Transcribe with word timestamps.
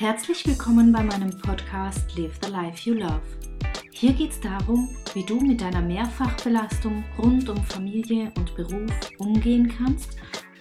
Herzlich 0.00 0.46
willkommen 0.46 0.92
bei 0.92 1.02
meinem 1.02 1.36
Podcast 1.40 2.16
Live 2.16 2.38
the 2.44 2.52
Life 2.52 2.88
You 2.88 2.94
Love. 2.94 3.20
Hier 3.90 4.12
geht 4.12 4.30
es 4.30 4.40
darum, 4.40 4.88
wie 5.12 5.24
du 5.24 5.40
mit 5.40 5.60
deiner 5.60 5.82
Mehrfachbelastung 5.82 7.02
rund 7.18 7.48
um 7.48 7.56
Familie 7.64 8.30
und 8.36 8.54
Beruf 8.54 8.92
umgehen 9.18 9.66
kannst 9.76 10.10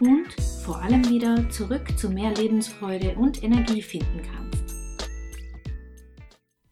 und 0.00 0.32
vor 0.64 0.80
allem 0.80 1.06
wieder 1.10 1.50
zurück 1.50 1.98
zu 1.98 2.08
mehr 2.08 2.32
Lebensfreude 2.34 3.14
und 3.16 3.42
Energie 3.42 3.82
finden 3.82 4.22
kannst. 4.22 4.74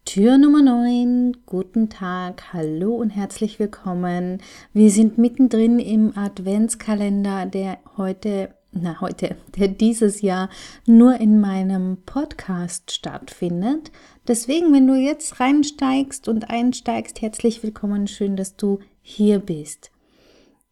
Tür 0.07 0.39
Nummer 0.39 0.63
9. 0.63 1.37
Guten 1.45 1.91
Tag, 1.91 2.55
hallo 2.55 2.95
und 2.95 3.11
herzlich 3.11 3.59
willkommen. 3.59 4.39
Wir 4.73 4.89
sind 4.91 5.19
mittendrin 5.19 5.79
im 5.79 6.17
Adventskalender, 6.17 7.45
der 7.45 7.77
heute 7.99 8.55
na 8.75 9.01
heute, 9.01 9.37
der 9.57 9.69
dieses 9.69 10.21
Jahr 10.21 10.49
nur 10.87 11.21
in 11.21 11.41
meinem 11.41 11.99
Podcast 12.05 12.93
stattfindet. 12.93 13.93
Deswegen, 14.27 14.73
wenn 14.73 14.87
du 14.87 14.95
jetzt 14.95 15.41
reinsteigst 15.41 16.29
und 16.29 16.51
einsteigst, 16.51 17.23
herzlich 17.23 17.63
willkommen, 17.63 18.09
schön, 18.09 18.37
dass 18.37 18.57
du 18.57 18.81
hier 19.01 19.39
bist. 19.39 19.91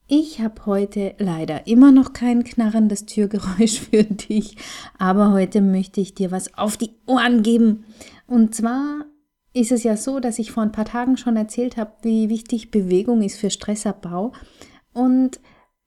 Ich 0.08 0.40
habe 0.40 0.66
heute 0.66 1.14
leider 1.18 1.66
immer 1.66 1.92
noch 1.92 2.12
kein 2.12 2.44
knarrendes 2.44 3.06
Türgeräusch 3.06 3.80
für 3.90 4.04
dich, 4.04 4.56
aber 4.98 5.32
heute 5.32 5.60
möchte 5.60 6.00
ich 6.00 6.14
dir 6.14 6.30
was 6.30 6.58
auf 6.58 6.76
die 6.76 6.90
Ohren 7.06 7.42
geben. 7.42 7.84
Und 8.26 8.54
zwar 8.54 9.06
ist 9.54 9.72
es 9.72 9.84
ja 9.84 9.96
so, 9.96 10.18
dass 10.18 10.38
ich 10.38 10.50
vor 10.50 10.62
ein 10.62 10.72
paar 10.72 10.86
Tagen 10.86 11.16
schon 11.16 11.36
erzählt 11.36 11.76
habe, 11.76 11.92
wie 12.02 12.28
wichtig 12.28 12.70
Bewegung 12.70 13.22
ist 13.22 13.38
für 13.38 13.50
Stressabbau 13.50 14.32
und 14.92 15.40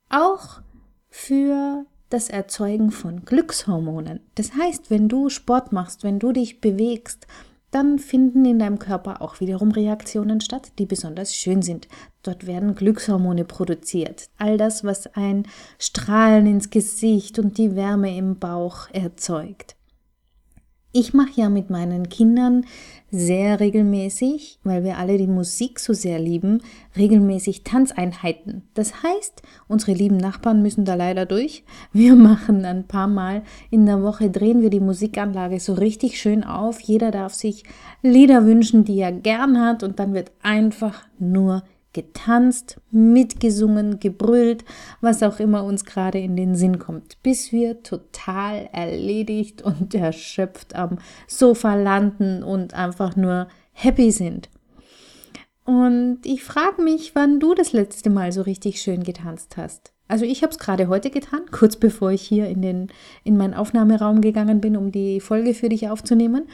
auch 0.09 0.61
für 1.09 1.85
das 2.09 2.29
Erzeugen 2.29 2.91
von 2.91 3.25
Glückshormonen. 3.25 4.19
Das 4.35 4.53
heißt, 4.53 4.89
wenn 4.89 5.09
du 5.09 5.29
Sport 5.29 5.71
machst, 5.71 6.03
wenn 6.03 6.19
du 6.19 6.31
dich 6.31 6.61
bewegst, 6.61 7.27
dann 7.71 7.99
finden 7.99 8.45
in 8.45 8.59
deinem 8.59 8.79
Körper 8.79 9.21
auch 9.21 9.41
wiederum 9.41 9.71
Reaktionen 9.71 10.39
statt, 10.39 10.71
die 10.79 10.85
besonders 10.85 11.35
schön 11.35 11.61
sind. 11.61 11.89
Dort 12.23 12.47
werden 12.47 12.73
Glückshormone 12.73 13.43
produziert. 13.43 14.29
All 14.37 14.57
das, 14.57 14.85
was 14.85 15.07
ein 15.07 15.43
Strahlen 15.77 16.47
ins 16.47 16.69
Gesicht 16.69 17.37
und 17.37 17.57
die 17.57 17.75
Wärme 17.75 18.15
im 18.15 18.39
Bauch 18.39 18.87
erzeugt. 18.93 19.75
Ich 20.97 21.13
mache 21.13 21.31
ja 21.41 21.49
mit 21.49 21.69
meinen 21.69 22.07
Kindern 22.07 22.65
sehr 23.11 23.59
regelmäßig, 23.59 24.59
weil 24.63 24.85
wir 24.85 24.97
alle 24.97 25.17
die 25.17 25.27
Musik 25.27 25.77
so 25.81 25.91
sehr 25.91 26.19
lieben, 26.19 26.61
regelmäßig 26.95 27.65
Tanzeinheiten. 27.65 28.61
Das 28.75 29.03
heißt, 29.03 29.41
unsere 29.67 29.91
lieben 29.91 30.15
Nachbarn 30.15 30.61
müssen 30.61 30.85
da 30.85 30.95
leider 30.95 31.25
durch. 31.25 31.65
Wir 31.91 32.15
machen 32.15 32.63
ein 32.63 32.87
paar 32.87 33.09
Mal 33.09 33.43
in 33.71 33.85
der 33.85 34.03
Woche, 34.03 34.29
drehen 34.29 34.61
wir 34.61 34.69
die 34.69 34.79
Musikanlage 34.79 35.59
so 35.59 35.73
richtig 35.73 36.17
schön 36.17 36.45
auf. 36.45 36.79
Jeder 36.79 37.11
darf 37.11 37.33
sich 37.33 37.65
Lieder 38.01 38.45
wünschen, 38.45 38.85
die 38.85 38.99
er 38.99 39.11
gern 39.11 39.59
hat 39.59 39.83
und 39.83 39.99
dann 39.99 40.13
wird 40.13 40.31
einfach 40.43 41.03
nur 41.19 41.63
getanzt, 41.95 42.81
mitgesungen, 42.91 44.01
gebrüllt, 44.01 44.65
was 44.99 45.23
auch 45.23 45.39
immer 45.39 45.63
uns 45.63 45.85
gerade 45.85 46.19
in 46.19 46.35
den 46.35 46.53
Sinn 46.55 46.77
kommt, 46.77 47.17
bis 47.23 47.53
wir 47.53 47.81
total 47.83 48.67
erledigt 48.73 49.61
und 49.61 49.95
erschöpft 49.95 50.75
am 50.75 50.97
Sofa 51.25 51.75
landen 51.75 52.43
und 52.43 52.73
einfach 52.73 53.15
nur 53.15 53.47
happy 53.71 54.11
sind. 54.11 54.49
Und 55.63 56.19
ich 56.25 56.43
frage 56.43 56.81
mich, 56.81 57.15
wann 57.15 57.39
du 57.39 57.55
das 57.55 57.71
letzte 57.71 58.09
Mal 58.09 58.33
so 58.33 58.41
richtig 58.41 58.81
schön 58.81 59.03
getanzt 59.03 59.55
hast. 59.55 59.93
Also 60.07 60.25
ich 60.25 60.43
habe 60.43 60.51
es 60.51 60.59
gerade 60.59 60.89
heute 60.89 61.09
getan, 61.09 61.43
kurz 61.49 61.77
bevor 61.77 62.11
ich 62.11 62.21
hier 62.21 62.47
in, 62.47 62.61
den, 62.61 62.89
in 63.23 63.37
meinen 63.37 63.55
Aufnahmeraum 63.55 64.21
gegangen 64.21 64.61
bin, 64.61 64.77
um 64.77 64.91
die 64.91 65.19
Folge 65.21 65.53
für 65.53 65.69
dich 65.69 65.89
aufzunehmen. 65.89 66.45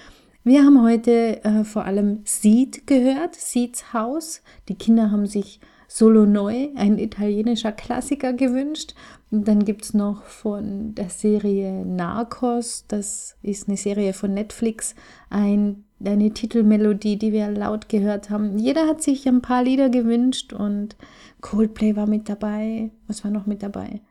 Wir 0.44 0.64
haben 0.64 0.81
heute 0.81 1.44
äh, 1.44 1.64
vor 1.64 1.86
allem 1.86 2.22
Seed 2.25 2.88
gehört, 2.88 3.36
Seeds 3.36 3.94
Haus. 3.94 4.42
Die 4.70 4.75
Kinder 4.75 5.11
haben 5.11 5.28
sich 5.28 5.59
Solo 5.88 6.26
Neu, 6.26 6.70
ein 6.76 6.98
italienischer 6.98 7.71
Klassiker, 7.71 8.33
gewünscht. 8.33 8.95
Und 9.30 9.48
dann 9.48 9.65
gibt 9.65 9.83
es 9.83 9.93
noch 9.93 10.23
von 10.23 10.95
der 10.95 11.10
Serie 11.10 11.86
Narcos, 11.86 12.86
das 12.88 13.38
ist 13.43 13.67
eine 13.67 13.77
Serie 13.77 14.14
von 14.14 14.33
Netflix, 14.33 14.95
ein, 15.30 15.83
eine 16.04 16.32
Titelmelodie, 16.32 17.17
die 17.17 17.33
wir 17.33 17.52
laut 17.52 17.88
gehört 17.88 18.32
haben. 18.32 18.58
Jeder 18.58 18.88
hat 18.88 19.04
sich 19.04 19.27
ein 19.27 19.44
paar 19.44 19.64
Lieder 19.64 19.89
gewünscht 19.89 20.54
und 20.54 20.95
Coldplay 21.42 21.95
war 21.95 22.08
mit 22.08 22.30
dabei. 22.30 22.89
Was 23.05 23.23
war 23.23 23.30
noch 23.30 23.45
mit 23.45 23.61
dabei? 23.61 24.02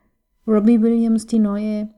Robbie 0.47 0.81
Williams, 0.81 1.25
die 1.25 1.39
neue. 1.39 1.89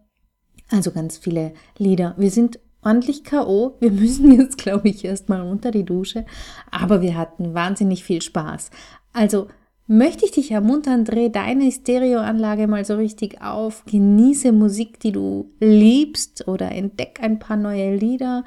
Also 0.72 0.90
ganz 0.90 1.20
viele 1.20 1.54
Lieder. 1.78 2.16
Wir 2.18 2.32
sind 2.32 2.58
ordentlich 2.84 3.24
K.O. 3.24 3.76
Wir 3.80 3.92
müssen 3.92 4.32
jetzt, 4.32 4.58
glaube 4.58 4.90
ich, 4.90 5.04
erstmal 5.04 5.42
unter 5.42 5.72
die 5.72 5.86
Dusche. 5.86 6.26
Aber 6.72 7.02
wir 7.02 7.18
hatten 7.18 7.54
wahnsinnig 7.54 8.04
viel 8.04 8.22
Spaß. 8.22 8.70
Also 9.14 9.48
möchte 9.88 10.26
ich 10.26 10.32
dich 10.32 10.52
ermuntern, 10.52 11.06
dreh 11.06 11.30
deine 11.30 11.72
Stereoanlage 11.72 12.68
mal 12.68 12.86
so 12.86 12.96
richtig 12.96 13.42
auf. 13.42 13.84
Genieße 13.86 14.52
Musik, 14.52 15.00
die 15.00 15.12
du 15.12 15.52
liebst 15.60 16.48
oder 16.48 16.72
entdeck 16.72 17.20
ein 17.22 17.40
paar 17.40 17.58
neue 17.58 17.96
Lieder 17.96 18.44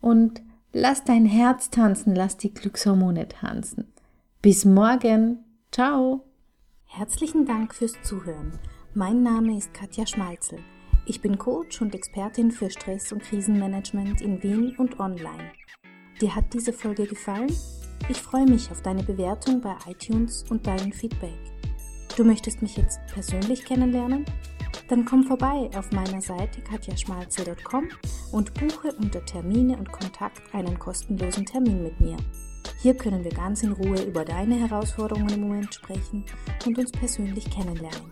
und 0.00 0.42
lass 0.72 1.04
dein 1.04 1.24
Herz 1.24 1.70
tanzen, 1.70 2.14
lass 2.14 2.36
die 2.36 2.52
Glückshormone 2.52 3.28
tanzen. 3.28 3.92
Bis 4.42 4.64
morgen. 4.64 5.38
Ciao. 5.72 6.24
Herzlichen 6.84 7.46
Dank 7.46 7.74
fürs 7.74 7.94
Zuhören. 8.02 8.52
Mein 8.94 9.22
Name 9.22 9.56
ist 9.56 9.74
Katja 9.74 10.06
Schmalzel. 10.06 10.60
Ich 11.06 11.20
bin 11.20 11.36
Coach 11.36 11.82
und 11.82 11.94
Expertin 11.94 12.50
für 12.50 12.70
Stress- 12.70 13.12
und 13.12 13.22
Krisenmanagement 13.22 14.22
in 14.22 14.42
Wien 14.42 14.74
und 14.78 14.98
online. 14.98 15.52
Dir 16.18 16.34
hat 16.34 16.54
diese 16.54 16.72
Folge 16.72 17.06
gefallen? 17.06 17.52
Ich 18.08 18.22
freue 18.22 18.46
mich 18.46 18.70
auf 18.70 18.80
deine 18.80 19.02
Bewertung 19.02 19.60
bei 19.60 19.74
iTunes 19.86 20.44
und 20.48 20.66
dein 20.66 20.94
Feedback. 20.94 21.36
Du 22.16 22.24
möchtest 22.24 22.62
mich 22.62 22.78
jetzt 22.78 23.00
persönlich 23.12 23.66
kennenlernen? 23.66 24.24
Dann 24.88 25.04
komm 25.04 25.24
vorbei 25.24 25.68
auf 25.76 25.92
meiner 25.92 26.22
Seite 26.22 26.62
katjaschmalzel.com 26.62 27.88
und 28.32 28.54
buche 28.54 28.94
unter 28.96 29.22
Termine 29.26 29.76
und 29.76 29.92
Kontakt 29.92 30.54
einen 30.54 30.78
kostenlosen 30.78 31.44
Termin 31.44 31.82
mit 31.82 32.00
mir. 32.00 32.16
Hier 32.80 32.94
können 32.94 33.24
wir 33.24 33.32
ganz 33.32 33.62
in 33.62 33.72
Ruhe 33.72 34.02
über 34.02 34.24
deine 34.24 34.54
Herausforderungen 34.54 35.34
im 35.34 35.40
Moment 35.40 35.74
sprechen 35.74 36.24
und 36.64 36.78
uns 36.78 36.92
persönlich 36.92 37.50
kennenlernen. 37.50 38.10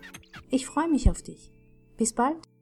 Ich 0.51 0.67
freue 0.67 0.89
mich 0.89 1.09
auf 1.09 1.23
dich. 1.23 1.51
Bis 1.97 2.13
bald! 2.13 2.52